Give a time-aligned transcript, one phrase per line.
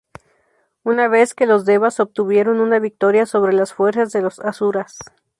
[0.83, 4.97] Una vez que los devas obtuvieron una victoria sobre las fuerzas de los asuras.